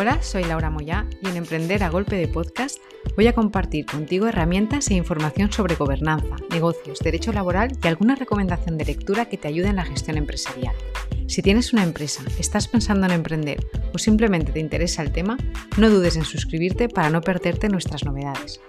Hola, 0.00 0.22
soy 0.22 0.44
Laura 0.44 0.70
Moyá 0.70 1.08
y 1.20 1.28
en 1.28 1.36
Emprender 1.36 1.82
a 1.82 1.90
Golpe 1.90 2.14
de 2.14 2.28
Podcast 2.28 2.78
voy 3.16 3.26
a 3.26 3.32
compartir 3.32 3.84
contigo 3.84 4.28
herramientas 4.28 4.88
e 4.92 4.94
información 4.94 5.50
sobre 5.50 5.74
gobernanza, 5.74 6.36
negocios, 6.50 7.00
derecho 7.00 7.32
laboral 7.32 7.76
y 7.82 7.88
alguna 7.88 8.14
recomendación 8.14 8.78
de 8.78 8.84
lectura 8.84 9.24
que 9.24 9.38
te 9.38 9.48
ayude 9.48 9.66
en 9.66 9.74
la 9.74 9.84
gestión 9.84 10.16
empresarial. 10.16 10.72
Si 11.26 11.42
tienes 11.42 11.72
una 11.72 11.82
empresa, 11.82 12.22
estás 12.38 12.68
pensando 12.68 13.06
en 13.06 13.12
emprender 13.12 13.58
o 13.92 13.98
simplemente 13.98 14.52
te 14.52 14.60
interesa 14.60 15.02
el 15.02 15.10
tema, 15.10 15.36
no 15.78 15.90
dudes 15.90 16.14
en 16.14 16.24
suscribirte 16.24 16.88
para 16.88 17.10
no 17.10 17.20
perderte 17.20 17.68
nuestras 17.68 18.04
novedades. 18.04 18.60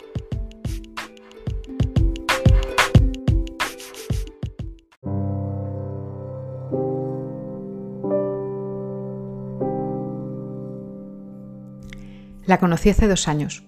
La 12.49 12.57
conocí 12.57 12.89
hace 12.89 13.07
dos 13.07 13.27
años, 13.27 13.63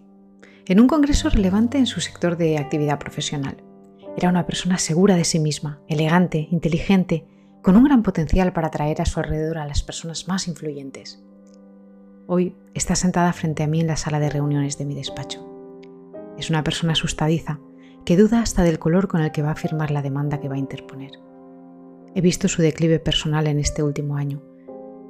en 0.65 0.79
un 0.79 0.87
congreso 0.87 1.29
relevante 1.29 1.77
en 1.77 1.85
su 1.85 2.01
sector 2.01 2.35
de 2.35 2.57
actividad 2.57 2.97
profesional. 2.97 3.57
Era 4.17 4.29
una 4.29 4.47
persona 4.47 4.79
segura 4.79 5.15
de 5.15 5.23
sí 5.23 5.39
misma, 5.39 5.79
elegante, 5.87 6.47
inteligente, 6.49 7.27
con 7.61 7.77
un 7.77 7.83
gran 7.83 8.01
potencial 8.01 8.53
para 8.53 8.69
atraer 8.69 8.99
a 8.99 9.05
su 9.05 9.19
alrededor 9.19 9.59
a 9.59 9.67
las 9.67 9.83
personas 9.83 10.27
más 10.27 10.47
influyentes. 10.47 11.23
Hoy 12.25 12.55
está 12.73 12.95
sentada 12.95 13.31
frente 13.33 13.61
a 13.61 13.67
mí 13.67 13.81
en 13.81 13.85
la 13.85 13.97
sala 13.97 14.19
de 14.19 14.31
reuniones 14.31 14.79
de 14.79 14.85
mi 14.85 14.95
despacho. 14.95 15.47
Es 16.39 16.49
una 16.49 16.63
persona 16.63 16.93
asustadiza, 16.93 17.59
que 18.03 18.17
duda 18.17 18.41
hasta 18.41 18.63
del 18.63 18.79
color 18.79 19.07
con 19.07 19.21
el 19.21 19.31
que 19.31 19.43
va 19.43 19.51
a 19.51 19.55
firmar 19.55 19.91
la 19.91 20.01
demanda 20.01 20.39
que 20.39 20.49
va 20.49 20.55
a 20.55 20.57
interponer. 20.57 21.11
He 22.15 22.21
visto 22.21 22.47
su 22.47 22.63
declive 22.63 22.97
personal 22.97 23.45
en 23.45 23.59
este 23.59 23.83
último 23.83 24.17
año 24.17 24.41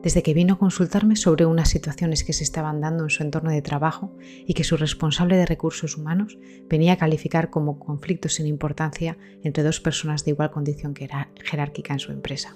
desde 0.04 0.23
que 0.23 0.34
vino 0.34 0.55
a 0.55 0.60
consultarme 0.60 1.16
sobre 1.16 1.46
unas 1.46 1.70
situaciones 1.70 2.24
que 2.24 2.34
se 2.34 2.44
estaban 2.44 2.82
dando 2.82 3.04
en 3.04 3.10
su 3.10 3.24
entorno 3.24 3.52
de 3.52 3.62
trabajo 3.62 4.16
y 4.46 4.54
que 4.54 4.63
su 4.63 4.77
responsable 4.77 5.38
de 5.38 5.46
recursos 5.46 5.98
humanos 5.98 6.38
venía 6.70 6.93
a 6.93 6.98
calificar 6.98 7.49
como 7.49 7.80
conflictos 7.80 8.35
sin 8.35 8.48
importancia 8.48 9.18
entre 9.43 9.63
dos 9.63 9.80
personas 9.80 10.26
de 10.26 10.32
igual 10.32 10.52
condición 10.52 10.96
jerárquica 10.96 11.93
en 11.93 11.99
su 11.99 12.12
empresa. 12.12 12.55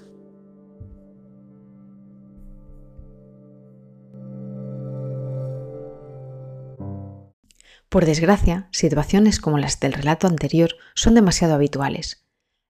Por 7.90 8.06
desgracia, 8.06 8.68
situaciones 8.72 9.40
como 9.40 9.58
las 9.58 9.80
del 9.80 9.94
relato 9.94 10.28
anterior 10.28 10.72
son 10.96 11.14
demasiado 11.14 11.54
habituales 11.54 12.25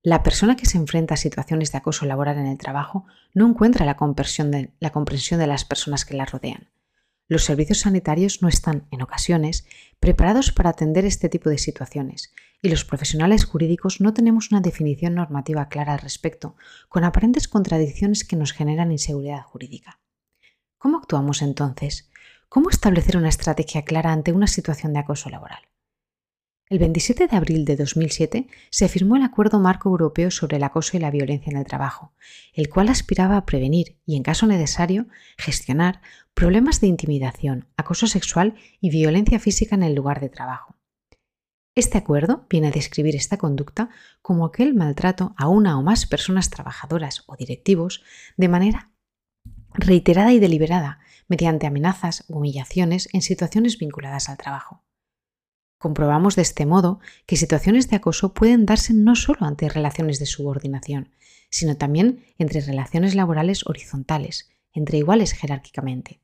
la 0.06 0.22
persona 0.22 0.56
que 0.56 0.68
se 0.68 0.78
enfrenta 0.78 1.16
a 1.16 1.18
situaciones 1.18 1.72
de 1.72 1.80
acoso 1.80 2.06
laboral 2.06 2.38
en 2.38 2.46
el 2.46 2.60
trabajo 2.60 3.08
no 3.34 3.48
encuentra 3.48 3.88
la 3.88 3.98
comprensión 3.98 4.52
de, 4.52 5.48
las 5.48 5.66
personas 5.66 6.06
que 6.06 6.14
la 6.14 6.26
rodean. 6.26 6.70
Los 7.28 7.44
servicios 7.44 7.80
sanitarios 7.80 8.44
no 8.44 8.48
están, 8.48 8.86
en 8.92 9.02
ocasiones, 9.02 9.66
preparados 10.00 10.52
para 10.52 10.70
atender 10.70 11.06
este 11.06 11.28
tipo 11.28 11.50
de 11.50 11.58
situaciones 11.58 12.32
y 12.62 12.70
los 12.70 12.86
profesionales 12.86 13.46
jurídicos 13.46 14.00
no 14.00 14.14
tenemos 14.14 14.52
una 14.52 14.62
definición 14.62 15.16
normativa 15.16 15.70
clara 15.70 15.94
al 15.94 16.00
respecto, 16.00 16.56
con 16.88 17.04
aparentes 17.04 17.48
contradicciones 17.48 18.24
que 18.24 18.36
nos 18.36 18.54
generan 18.54 18.92
inseguridad 18.92 19.42
jurídica. 19.42 20.02
¿Cómo 20.78 21.00
actuamos 21.00 21.42
entonces? 21.42 22.12
¿Cómo 22.48 22.70
establecer 22.70 23.18
una 23.18 23.30
estrategia 23.30 23.84
clara 23.86 24.12
ante 24.12 24.34
una 24.34 24.46
situación 24.46 24.94
de 24.94 25.00
acoso 25.00 25.32
laboral? 25.32 25.68
El 26.68 26.80
27 26.80 27.28
de 27.28 27.38
abril 27.38 27.64
de 27.64 27.76
2007 27.76 28.48
se 28.72 28.90
firmó 28.90 29.18
el 29.18 29.22
Acuerdo 29.22 29.60
Marco 29.60 29.90
Europeo 29.90 30.32
sobre 30.32 30.58
el 30.58 30.64
Acoso 30.64 30.98
y 30.98 31.00
la 31.00 31.12
Violencia 31.12 31.52
en 31.52 31.58
el 31.58 31.66
Trabajo, 31.66 32.12
el 32.54 32.70
cual 32.70 32.90
aspiraba 32.90 33.38
a 33.38 33.46
prevenir 33.46 34.00
y, 34.04 34.16
en 34.18 34.24
caso 34.24 34.48
necesario, 34.48 35.06
gestionar 35.38 36.02
problemas 36.34 36.82
de 36.82 36.88
intimidación, 36.88 37.68
acoso 37.78 38.08
sexual 38.08 38.56
y 38.82 38.90
violencia 38.90 39.38
física 39.38 39.76
en 39.76 39.84
el 39.84 39.94
lugar 39.94 40.20
de 40.20 40.30
trabajo. 40.30 40.76
Este 41.76 42.00
acuerdo 42.00 42.48
viene 42.50 42.70
a 42.70 42.72
describir 42.72 43.16
esta 43.16 43.38
conducta 43.38 43.92
como 44.24 44.44
aquel 44.44 44.74
maltrato 44.74 45.36
a 45.38 45.48
una 45.48 45.78
o 45.78 45.84
más 45.84 46.08
personas 46.08 46.50
trabajadoras 46.50 47.26
o 47.28 47.36
directivos 47.36 48.04
de 48.38 48.48
manera 48.48 48.92
reiterada 49.76 50.34
y 50.34 50.40
deliberada 50.40 50.98
mediante 51.28 51.68
amenazas 51.68 52.26
o 52.28 52.38
humillaciones 52.38 53.08
en 53.14 53.22
situaciones 53.22 53.78
vinculadas 53.78 54.30
al 54.30 54.38
trabajo. 54.38 54.85
Comprobamos 55.86 56.36
de 56.36 56.42
este 56.42 56.66
modo 56.66 57.00
que 57.28 57.38
situaciones 57.38 57.88
de 57.92 57.98
acoso 57.98 58.34
pueden 58.34 58.66
darse 58.66 58.92
no 58.92 59.16
solo 59.16 59.46
ante 59.46 59.70
relaciones 59.70 60.18
de 60.18 60.26
subordinación, 60.26 61.12
sino 61.52 61.78
también 61.78 62.26
entre 62.40 62.62
relaciones 62.62 63.14
laborales 63.14 63.68
horizontales, 63.68 64.50
entre 64.74 64.98
iguales 64.98 65.34
jerárquicamente. 65.34 66.22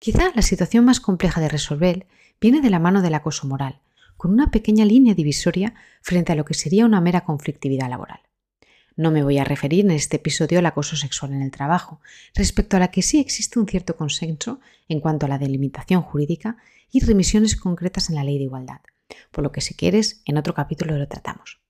Quizá 0.00 0.32
la 0.34 0.42
situación 0.42 0.84
más 0.84 0.98
compleja 0.98 1.40
de 1.40 1.48
resolver 1.48 2.08
viene 2.40 2.60
de 2.60 2.70
la 2.70 2.80
mano 2.80 3.02
del 3.02 3.14
acoso 3.14 3.46
moral, 3.46 3.82
con 4.16 4.32
una 4.32 4.50
pequeña 4.50 4.84
línea 4.84 5.14
divisoria 5.14 5.74
frente 6.02 6.32
a 6.32 6.34
lo 6.34 6.44
que 6.44 6.54
sería 6.54 6.86
una 6.86 7.00
mera 7.00 7.20
conflictividad 7.20 7.88
laboral. 7.88 8.18
No 8.96 9.10
me 9.10 9.22
voy 9.22 9.38
a 9.38 9.44
referir 9.44 9.84
en 9.84 9.92
este 9.92 10.16
episodio 10.16 10.58
al 10.58 10.66
acoso 10.66 10.96
sexual 10.96 11.32
en 11.32 11.42
el 11.42 11.50
trabajo, 11.50 12.00
respecto 12.34 12.76
a 12.76 12.80
la 12.80 12.90
que 12.90 13.02
sí 13.02 13.20
existe 13.20 13.58
un 13.58 13.66
cierto 13.66 13.96
consenso 13.96 14.60
en 14.88 15.00
cuanto 15.00 15.26
a 15.26 15.28
la 15.28 15.38
delimitación 15.38 16.02
jurídica 16.02 16.56
y 16.90 17.00
remisiones 17.00 17.56
concretas 17.56 18.10
en 18.10 18.16
la 18.16 18.24
ley 18.24 18.38
de 18.38 18.44
igualdad, 18.44 18.80
por 19.30 19.44
lo 19.44 19.52
que 19.52 19.60
si 19.60 19.74
quieres, 19.74 20.22
en 20.24 20.36
otro 20.36 20.54
capítulo 20.54 20.96
lo 20.96 21.08
tratamos. 21.08 21.60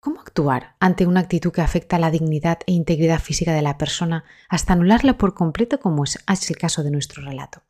¿Cómo 0.00 0.20
actuar 0.20 0.74
ante 0.80 1.06
una 1.06 1.20
actitud 1.20 1.52
que 1.52 1.60
afecta 1.60 1.96
a 1.96 2.00
la 2.00 2.10
dignidad 2.10 2.58
e 2.66 2.72
integridad 2.72 3.20
física 3.20 3.52
de 3.52 3.62
la 3.62 3.78
persona 3.78 4.24
hasta 4.48 4.72
anularla 4.72 5.16
por 5.16 5.34
completo 5.34 5.78
como 5.78 6.02
es 6.04 6.18
el 6.50 6.56
caso 6.56 6.82
de 6.82 6.90
nuestro 6.90 7.22
relato? 7.22 7.62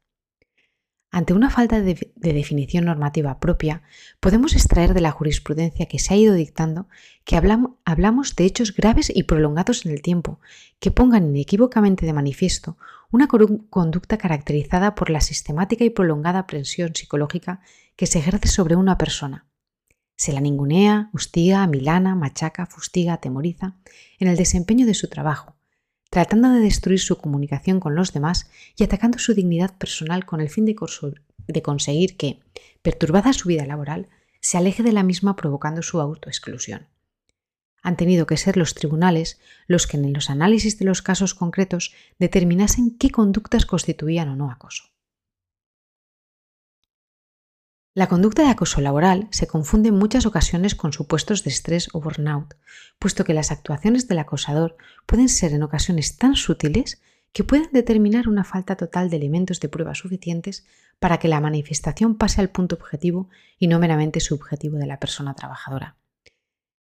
Ante 1.15 1.35
una 1.35 1.51
falta 1.51 1.83
de, 1.83 2.11
definición 2.17 2.87
normativa 2.87 3.39
propia, 3.39 3.83
podemos 4.19 4.55
extraer 4.55 4.95
de 4.95 5.03
la 5.03 5.11
jurisprudencia 5.11 5.85
que 5.85 5.99
se 5.99 6.15
ha 6.15 6.17
ido 6.17 6.33
dictando 6.33 6.89
que 7.25 7.37
hablamos 7.37 8.35
de 8.35 8.45
hechos 8.45 8.75
graves 8.75 9.13
y 9.15 9.25
prolongados 9.25 9.85
en 9.85 9.93
el 9.93 10.01
tiempo, 10.01 10.41
que 10.81 10.91
pongan 10.91 11.29
inequívocamente 11.29 12.07
de 12.07 12.15
manifiesto 12.15 12.79
una 13.11 13.29
conducta 13.29 14.17
caracterizada 14.17 14.95
por 14.95 15.11
la 15.11 15.21
sistemática 15.21 15.85
y 15.85 15.91
prolongada 15.91 16.47
presión 16.47 16.95
psicológica 16.95 17.61
que 17.95 18.07
se 18.07 18.19
ejerce 18.19 18.49
sobre 18.49 18.75
una 18.75 18.97
persona. 18.97 19.45
Se 20.17 20.33
la 20.33 20.41
ningunea, 20.41 21.11
hostiga, 21.13 21.67
milana, 21.67 22.15
machaca, 22.15 22.65
fustiga, 22.65 23.13
atemoriza 23.13 23.77
en 24.19 24.29
el 24.29 24.37
desempeño 24.39 24.87
de 24.87 24.95
su 24.95 25.11
trabajo, 25.11 25.57
tratando 26.13 26.51
de 26.51 26.61
destruir 26.61 27.01
su 27.01 27.17
comunicación 27.17 27.81
con 27.81 27.95
los 27.95 28.13
demás 28.13 28.51
y 28.77 28.85
atacando 28.85 29.19
su 29.19 29.33
dignidad 29.33 29.75
personal 29.79 30.27
con 30.27 30.43
el 30.43 30.51
fin 30.51 30.67
de, 30.67 30.75
conseguir 31.63 32.19
que, 32.19 32.39
perturbada 32.83 33.33
su 33.33 33.49
vida 33.49 33.65
laboral, 33.65 34.11
se 34.39 34.59
aleje 34.59 34.83
de 34.83 34.93
la 34.93 35.05
misma 35.05 35.37
provocando 35.37 35.81
su 35.81 36.03
autoexclusión. 36.03 36.87
Han 37.83 37.97
tenido 37.97 38.27
que 38.27 38.37
ser 38.37 38.59
los 38.59 38.75
tribunales 38.75 39.41
los 39.67 39.87
que 39.87 39.97
en 39.97 40.13
los 40.13 40.29
análisis 40.29 40.79
de 40.79 40.85
los 40.85 41.01
casos 41.01 41.33
concretos 41.33 41.95
determinasen 42.19 42.99
qué 42.99 43.09
conductas 43.09 43.65
constituían 43.65 44.29
o 44.29 44.37
no 44.37 44.51
acoso. 44.51 44.92
La 47.95 48.09
conducta 48.09 48.43
de 48.43 48.49
acoso 48.49 48.81
laboral 48.81 49.29
se 49.31 49.47
confunde 49.47 49.91
en 49.91 49.99
muchas 49.99 50.25
ocasiones 50.25 50.75
con 50.75 50.95
supuestos 50.95 51.45
de 51.45 51.51
estrés 51.51 51.91
o 51.93 52.01
burnout, 52.01 52.55
puesto 52.99 53.23
que 53.23 53.35
las 53.35 53.51
actuaciones 53.51 54.09
del 54.09 54.19
acosador 54.19 54.79
pueden 55.05 55.29
ser 55.29 55.53
en 55.53 55.63
ocasiones 55.63 56.17
tan 56.17 56.35
sutiles 56.35 57.03
que 57.35 57.45
pueden 57.45 57.69
determinar 57.71 58.29
una 58.29 58.45
falta 58.45 58.77
total 58.77 59.11
de 59.11 59.19
elementos 59.19 59.61
de 59.61 59.69
prueba 59.69 59.95
suficientes 59.95 60.65
para 61.01 61.19
que 61.19 61.29
la 61.29 61.43
manifestación 61.43 62.17
pase 62.17 62.41
al 62.41 62.49
punto 62.49 62.77
objetivo 62.77 63.29
y 63.59 63.67
no 63.67 63.79
meramente 63.79 64.21
subjetivo 64.21 64.79
de 64.79 64.87
la 64.87 64.99
persona 64.99 65.35
trabajadora. 65.35 65.97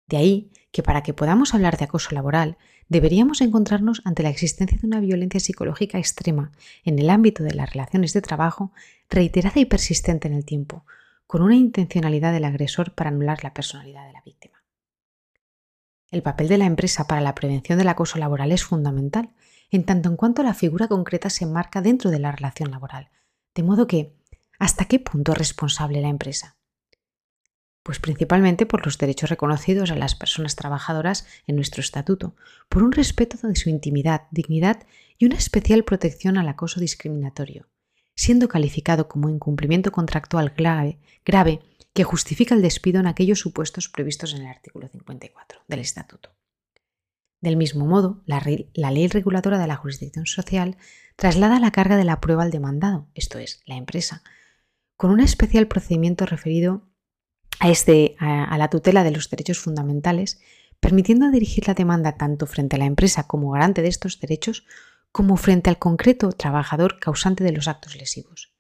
De 0.08 0.18
ahí 0.18 0.52
que 0.72 0.84
para 0.84 1.04
que 1.04 1.14
podamos 1.14 1.54
hablar 1.54 1.78
de 1.78 1.86
acoso 1.86 2.14
laboral 2.14 2.58
deberíamos 2.90 3.42
encontrarnos 3.42 4.02
ante 4.06 4.24
la 4.24 4.30
existencia 4.30 4.78
de 4.78 4.88
una 4.88 5.00
violencia 5.00 5.40
psicológica 5.40 5.98
extrema 5.98 6.52
en 6.84 7.00
el 7.00 7.10
ámbito 7.10 7.44
de 7.44 7.54
las 7.54 7.72
relaciones 7.72 8.14
de 8.14 8.22
trabajo, 8.22 8.72
reiterada 9.10 9.60
y 9.60 9.66
persistente 9.66 10.28
en 10.28 10.34
el 10.34 10.46
tiempo, 10.46 10.86
con 11.28 11.42
una 11.42 11.56
intencionalidad 11.56 12.34
del 12.34 12.46
agresor 12.46 12.94
para 12.94 13.10
anular 13.10 13.44
la 13.44 13.54
personalidad 13.54 14.06
de 14.06 14.14
la 14.14 14.22
víctima. 14.22 14.64
El 16.12 16.22
papel 16.22 16.48
de 16.48 16.60
la 16.60 16.66
empresa 16.66 17.08
para 17.08 17.22
la 17.22 17.34
prevención 17.34 17.80
del 17.80 17.88
acoso 17.88 18.20
laboral 18.20 18.52
es 18.52 18.64
fundamental, 18.64 19.32
en 19.72 19.84
tanto 19.84 20.10
en 20.10 20.16
cuanto 20.16 20.44
la 20.44 20.54
figura 20.54 20.88
concreta 20.88 21.32
se 21.32 21.46
enmarca 21.46 21.82
dentro 21.82 22.12
de 22.12 22.20
la 22.20 22.32
relación 22.32 22.70
laboral, 22.70 23.10
de 23.56 23.64
modo 23.64 23.88
que, 23.88 24.14
¿hasta 24.60 24.86
qué 24.86 25.00
punto 25.00 25.32
es 25.32 25.40
responsable 25.40 26.02
la 26.02 26.10
empresa? 26.10 26.56
Pues 27.84 28.00
principalmente 28.00 28.66
por 28.66 28.86
los 28.86 28.98
derechos 28.98 29.30
reconocidos 29.30 29.92
a 29.92 29.96
las 29.96 30.16
personas 30.16 30.56
trabajadoras 30.56 31.28
en 31.48 31.58
nuestro 31.58 31.82
estatuto, 31.82 32.36
por 32.70 32.82
un 32.82 32.94
respeto 32.94 33.38
de 33.48 33.56
su 33.56 33.70
intimidad, 33.70 34.24
dignidad 34.32 34.86
y 35.18 35.26
una 35.26 35.36
especial 35.36 35.84
protección 35.84 36.38
al 36.38 36.48
acoso 36.48 36.80
discriminatorio, 36.80 37.68
siendo 38.16 38.48
calificado 38.48 39.10
como 39.10 39.30
incumplimiento 39.30 39.92
contractual 39.92 40.54
grave, 40.56 41.00
grave 41.26 41.60
que 41.94 42.04
justifica 42.04 42.56
el 42.56 42.62
despido 42.62 43.00
en 43.00 43.08
aquellos 43.08 43.40
supuestos 43.40 43.90
previstos 43.90 44.34
en 44.34 44.42
el 44.42 44.48
artículo 44.48 44.88
54 44.88 45.60
del 45.68 45.80
estatuto. 45.80 46.32
Del 47.44 47.58
mismo 47.58 47.86
modo, 47.86 48.24
la, 48.26 48.40
ley 48.40 49.08
reguladora 49.08 49.58
de 49.60 49.68
la 49.68 49.76
jurisdicción 49.76 50.26
social 50.26 50.78
traslada 51.18 51.60
la 51.60 51.72
carga 51.72 51.98
de 51.98 52.06
la 52.06 52.22
prueba 52.22 52.44
al 52.44 52.52
demandado, 52.52 53.10
esto 53.16 53.38
es, 53.38 53.62
la 53.66 53.76
empresa, 53.76 54.24
con 54.96 55.12
un 55.12 55.20
especial 55.20 55.68
procedimiento 55.68 56.26
referido 56.26 56.90
a, 57.64 57.70
este, 57.70 58.18
a 58.20 58.58
la 58.58 58.70
tutela 58.70 59.06
de 59.06 59.12
los 59.12 59.30
derechos 59.30 59.58
fundamentales, 59.58 60.42
permitiendo 60.82 61.32
dirigir 61.32 61.66
la 61.66 61.74
demanda 61.74 62.18
tanto 62.18 62.46
frente 62.46 62.76
a 62.76 62.80
la 62.80 62.86
empresa 62.86 63.26
como 63.26 63.52
garante 63.52 63.82
de 63.82 63.88
estos 63.88 64.20
derechos, 64.20 64.66
como 65.14 65.38
frente 65.38 65.70
al 65.70 65.80
concreto 65.80 66.34
trabajador 66.34 67.00
causante 67.00 67.46
de 67.46 67.54
los 67.54 67.70
actos 67.70 67.96
lesivos. 67.96 68.54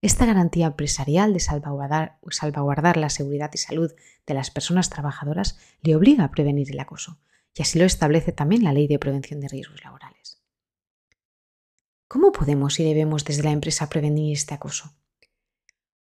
Esta 0.00 0.24
garantía 0.24 0.68
empresarial 0.68 1.34
de 1.34 1.40
salvaguardar, 1.40 2.96
la 2.96 3.10
seguridad 3.10 3.50
y 3.52 3.58
salud 3.58 3.92
de 4.26 4.34
las 4.34 4.50
personas 4.50 4.88
trabajadoras 4.88 5.58
le 5.82 5.94
obliga 5.94 6.24
a 6.24 6.30
prevenir 6.30 6.70
el 6.70 6.80
acoso, 6.80 7.18
y 7.54 7.60
así 7.60 7.78
lo 7.78 7.84
establece 7.84 8.32
también 8.32 8.64
la 8.64 8.72
Ley 8.72 8.86
de 8.86 8.98
Prevención 8.98 9.40
de 9.40 9.48
Riesgos 9.48 9.84
Laborales. 9.84 10.42
¿Cómo 12.06 12.32
podemos 12.32 12.80
y 12.80 12.84
debemos 12.84 13.26
desde 13.26 13.42
la 13.42 13.50
empresa 13.50 13.90
prevenir 13.90 14.32
este 14.32 14.54
acoso? 14.54 14.94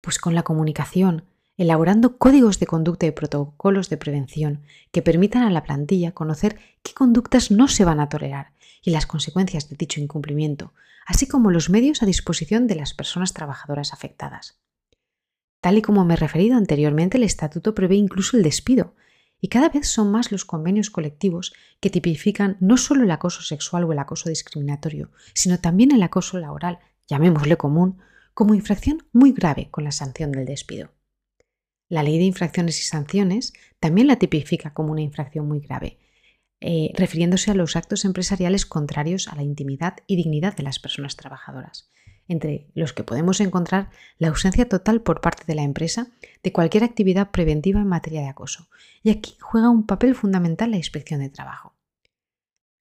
Pues 0.02 0.20
con 0.20 0.36
la 0.36 0.44
comunicación, 0.44 1.26
elaborando 1.58 2.18
códigos 2.18 2.60
de 2.60 2.68
conducta 2.68 3.06
y 3.06 3.12
protocolos 3.12 3.90
de 3.90 3.98
prevención 3.98 4.62
que 4.92 5.02
permitan 5.02 5.44
a 5.44 5.50
la 5.50 5.64
plantilla 5.64 6.12
conocer 6.12 6.58
qué 6.84 6.94
conductas 6.94 7.52
no 7.52 7.68
se 7.68 7.86
van 7.86 8.00
a 8.00 8.10
tolerar 8.10 8.54
y 8.82 8.92
las 8.92 9.06
consecuencias 9.06 9.70
de 9.70 9.76
dicho 9.76 10.00
incumplimiento, 10.00 10.74
así 11.06 11.28
como 11.28 11.52
los 11.52 11.70
medios 11.70 12.04
a 12.04 12.06
disposición 12.06 12.68
de 12.68 12.76
las 12.76 12.94
personas 12.94 13.34
trabajadoras 13.34 13.94
afectadas. 13.94 14.60
Tal 15.62 15.78
y 15.78 15.82
como 15.82 16.06
me 16.06 16.14
he 16.14 16.18
referido 16.18 16.58
anteriormente, 16.58 17.18
el 17.18 17.24
estatuto 17.24 17.74
prevé 17.74 17.96
incluso 17.96 18.38
el 18.38 18.44
despido, 18.44 18.94
y 19.42 19.48
cada 19.48 19.70
vez 19.70 19.88
son 19.88 20.12
más 20.12 20.32
los 20.32 20.46
convenios 20.46 20.90
colectivos 20.90 21.54
que 21.80 21.90
tipifican 21.90 22.58
no 22.60 22.78
solo 22.78 23.04
el 23.04 23.12
acoso 23.12 23.42
sexual 23.42 23.84
o 23.84 23.92
el 23.92 24.00
acoso 24.00 24.30
discriminatorio, 24.30 25.12
sino 25.34 25.60
también 25.60 25.92
el 25.92 26.04
acoso 26.04 26.38
laboral, 26.40 26.80
llamémosle 27.08 27.58
común, 27.58 28.00
como 28.34 28.54
infracción 28.54 29.08
muy 29.12 29.34
grave 29.34 29.70
con 29.72 29.84
la 29.84 29.92
sanción 29.92 30.32
del 30.32 30.46
despido. 30.46 30.95
La 31.90 32.04
ley 32.04 32.18
de 32.18 32.24
infracciones 32.24 32.80
y 32.80 32.84
sanciones 32.84 33.54
también 33.80 34.08
la 34.08 34.18
tipifica 34.18 34.74
como 34.74 34.92
una 34.92 35.02
infracción 35.02 35.48
muy 35.48 35.60
grave, 35.60 36.00
eh, 36.62 36.92
refiriéndose 36.96 37.52
a 37.52 37.56
los 37.56 37.76
actos 37.76 38.06
empresariales 38.06 38.66
contrarios 38.66 39.28
a 39.28 39.36
la 39.36 39.44
intimidad 39.44 39.98
y 40.08 40.16
dignidad 40.16 40.56
de 40.56 40.64
las 40.64 40.80
personas 40.80 41.16
trabajadoras 41.16 41.90
entre 42.28 42.68
los 42.74 42.94
que 42.94 43.04
podemos 43.04 43.40
encontrar 43.40 43.90
la 44.18 44.30
ausencia 44.30 44.68
total 44.68 45.02
por 45.02 45.22
parte 45.22 45.44
de 45.46 45.56
la 45.56 45.64
empresa 45.64 46.08
de 46.44 46.52
cualquier 46.52 46.84
actividad 46.84 47.32
preventiva 47.32 47.80
en 47.80 47.88
materia 47.88 48.22
de 48.22 48.30
acoso. 48.30 48.68
Y 49.04 49.12
aquí 49.12 49.38
juega 49.40 49.70
un 49.70 49.86
papel 49.86 50.16
fundamental 50.16 50.72
la 50.72 50.78
inspección 50.78 51.20
de 51.20 51.30
trabajo. 51.30 51.75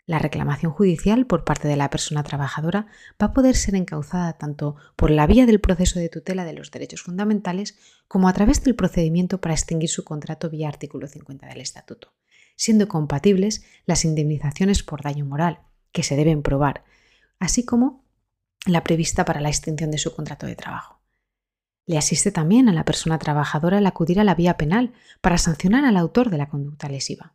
La 0.07 0.19
reclamación 0.19 0.71
judicial 0.71 1.27
por 1.27 1.45
parte 1.45 1.67
de 1.67 1.77
la 1.77 1.89
persona 1.89 2.23
trabajadora 2.23 2.89
va 3.21 3.29
a 3.29 3.33
poder 3.33 3.57
ser 3.57 3.75
encauzada 3.75 4.35
tanto 4.35 4.77
por 4.97 5.11
la 5.11 5.27
vía 5.27 5.47
del 5.47 5.61
proceso 5.61 5.99
de 5.99 6.11
tutela 6.11 6.45
de 6.45 6.53
los 6.53 6.71
derechos 6.71 7.01
fundamentales 7.01 7.79
como 8.07 8.29
a 8.29 8.35
través 8.35 8.63
del 8.63 8.75
procedimiento 8.75 9.41
para 9.41 9.55
extinguir 9.55 9.89
su 9.89 10.05
contrato 10.05 10.51
vía 10.51 10.69
artículo 10.69 11.09
50 11.09 11.47
del 11.47 11.63
Estatuto, 11.63 12.13
siendo 12.55 12.87
compatibles 12.87 13.65
las 13.87 14.05
indemnizaciones 14.05 14.83
por 14.83 15.03
daño 15.03 15.25
moral, 15.25 15.61
que 15.91 16.03
se 16.03 16.17
deben 16.17 16.43
probar, 16.43 16.85
así 17.39 17.65
como 17.65 18.05
la 18.67 18.85
prevista 18.85 19.25
para 19.25 19.41
la 19.41 19.49
extinción 19.49 19.91
de 19.91 19.99
su 19.99 20.15
contrato 20.15 20.47
de 20.47 20.57
trabajo. 20.57 21.01
Le 21.87 21.97
asiste 21.97 22.31
también 22.31 22.69
a 22.69 22.75
la 22.75 22.85
persona 22.85 23.19
trabajadora 23.19 23.79
el 23.79 23.87
acudir 23.87 24.21
a 24.21 24.25
la 24.25 24.35
vía 24.35 24.59
penal 24.59 24.93
para 25.23 25.39
sancionar 25.39 25.87
al 25.87 25.97
autor 25.97 26.29
de 26.29 26.39
la 26.39 26.49
conducta 26.49 26.89
lesiva. 26.89 27.35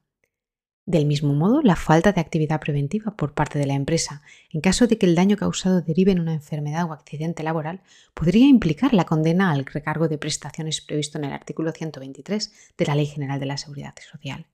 Del 0.90 1.06
mismo 1.06 1.36
modo, 1.36 1.62
la 1.62 1.76
falta 1.76 2.14
de 2.14 2.20
actividad 2.20 2.60
preventiva 2.60 3.16
por 3.16 3.36
parte 3.36 3.60
de 3.60 3.68
la 3.68 3.76
empresa, 3.76 4.24
en 4.50 4.60
caso 4.60 4.88
de 4.88 4.98
que 4.98 5.06
el 5.06 5.14
daño 5.14 5.38
causado 5.38 5.84
derive 5.84 6.12
en 6.12 6.20
una 6.20 6.34
enfermedad 6.34 6.90
o 6.90 6.94
accidente 6.94 7.44
laboral, 7.44 7.82
podría 8.16 8.48
implicar 8.48 8.96
la 8.96 9.04
condena 9.04 9.52
al 9.52 9.68
recargo 9.68 10.08
de 10.08 10.18
prestaciones 10.18 10.82
previsto 10.82 11.20
en 11.20 11.26
el 11.26 11.34
artículo 11.34 11.74
123 11.74 12.74
de 12.76 12.86
la 12.88 12.96
Ley 12.96 13.06
General 13.06 13.40
de 13.40 13.46
la 13.46 13.58
Seguridad 13.58 13.94
Social. 14.12 14.48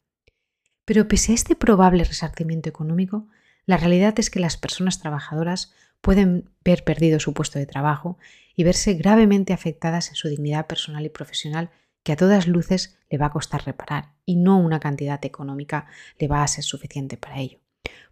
Pero 0.83 1.07
pese 1.07 1.31
a 1.31 1.35
este 1.35 1.55
probable 1.55 2.03
resarcimiento 2.03 2.67
económico, 2.67 3.29
la 3.65 3.77
realidad 3.77 4.19
es 4.19 4.29
que 4.29 4.41
las 4.41 4.57
personas 4.57 4.99
trabajadoras 4.99 5.73
pueden 6.01 6.49
ver 6.65 6.83
perdido 6.83 7.21
su 7.21 7.33
puesto 7.33 7.59
de 7.59 7.65
trabajo 7.65 8.17
y 8.57 8.65
verse 8.65 8.95
gravemente 8.95 9.53
afectadas 9.53 10.09
en 10.09 10.15
su 10.15 10.27
dignidad 10.27 10.67
personal 10.67 11.05
y 11.05 11.09
profesional 11.09 11.69
que 12.05 12.11
a 12.11 12.15
todas 12.15 12.47
luces 12.47 12.99
le 13.09 13.17
va 13.17 13.25
a 13.25 13.31
costar 13.31 13.65
reparar 13.65 14.13
y 14.27 14.35
no 14.35 14.59
una 14.59 14.79
cantidad 14.79 15.25
económica 15.25 15.87
le 16.19 16.27
va 16.27 16.43
a 16.43 16.47
ser 16.47 16.63
suficiente 16.63 17.17
para 17.17 17.39
ello. 17.39 17.57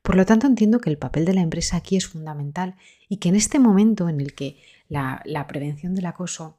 Por 0.01 0.15
lo 0.15 0.25
tanto, 0.25 0.47
entiendo 0.47 0.79
que 0.79 0.89
el 0.89 0.97
papel 0.97 1.25
de 1.25 1.35
la 1.35 1.41
empresa 1.41 1.77
aquí 1.77 1.95
es 1.95 2.07
fundamental 2.07 2.75
y 3.07 3.17
que 3.17 3.29
en 3.29 3.35
este 3.35 3.59
momento 3.59 4.09
en 4.09 4.19
el 4.19 4.33
que 4.33 4.57
la, 4.89 5.45
prevención 5.47 5.93
del 5.93 6.07
acoso 6.07 6.57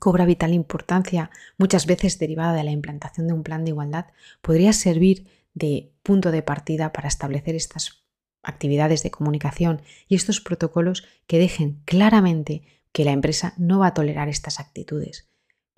cobra 0.00 0.24
vital 0.24 0.52
importancia, 0.52 1.30
muchas 1.58 1.86
veces 1.86 2.18
derivada 2.18 2.54
de 2.54 2.64
la 2.64 2.72
implantación 2.72 3.28
de 3.28 3.34
un 3.34 3.44
plan 3.44 3.64
de 3.64 3.70
igualdad, 3.70 4.06
podría 4.42 4.72
servir 4.72 5.28
de 5.54 5.92
punto 6.02 6.32
de 6.32 6.42
partida 6.42 6.92
para 6.92 7.06
establecer 7.06 7.54
estas 7.54 8.04
actividades 8.42 9.04
de 9.04 9.12
comunicación 9.12 9.80
y 10.08 10.16
estos 10.16 10.40
protocolos 10.40 11.04
que 11.28 11.38
dejen 11.38 11.82
claramente 11.84 12.62
que 12.90 13.04
la 13.04 13.12
empresa 13.12 13.54
no 13.58 13.78
va 13.78 13.88
a 13.88 13.94
tolerar 13.94 14.28
estas 14.28 14.58
actitudes, 14.58 15.27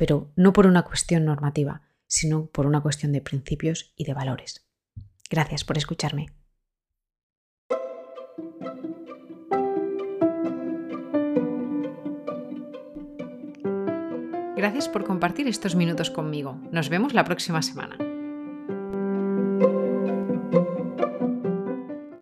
pero 0.01 0.33
no 0.35 0.55
por 0.55 0.67
una 0.67 0.81
cuestión 0.81 1.27
normativa, 1.27 1.83
sino 2.07 2.47
por 2.47 2.65
una 2.65 2.81
cuestión 2.81 3.13
de 3.13 3.21
principios 3.21 3.93
y 3.97 4.05
de 4.05 4.15
valores. 4.15 4.67
Gracias 5.29 5.63
por 5.63 5.77
escucharme. 5.77 6.29
Gracias 14.57 14.89
por 14.89 15.05
compartir 15.05 15.47
estos 15.47 15.75
minutos 15.75 16.09
conmigo. 16.09 16.59
Nos 16.73 16.89
vemos 16.89 17.13
la 17.13 17.25
próxima 17.25 17.61
semana. 17.61 17.99